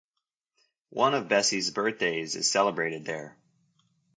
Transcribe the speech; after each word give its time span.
One 0.89 1.13
of 1.13 1.27
Bessie's 1.27 1.69
birthdays 1.69 2.35
is 2.35 2.49
celebrated 2.49 3.05
there. 3.05 3.37